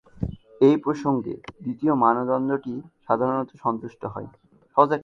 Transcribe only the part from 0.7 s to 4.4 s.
প্রসঙ্গে, দ্বিতীয় মানদণ্ডটি সাধারণত সন্তুষ্ট হয়।